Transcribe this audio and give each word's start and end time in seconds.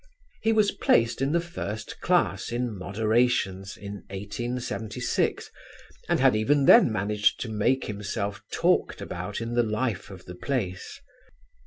He 0.41 0.51
was 0.51 0.71
placed 0.71 1.21
in 1.21 1.31
the 1.31 1.39
first 1.39 1.99
class 2.01 2.51
in 2.51 2.75
"Moderations" 2.75 3.77
in 3.77 3.97
1876 4.09 5.51
and 6.09 6.19
had 6.19 6.35
even 6.35 6.65
then 6.65 6.91
managed 6.91 7.39
to 7.41 7.49
make 7.49 7.85
himself 7.85 8.41
talked 8.51 8.99
about 8.99 9.41
in 9.41 9.53
the 9.53 9.61
life 9.61 10.09
of 10.09 10.25
the 10.25 10.33
place. 10.33 10.99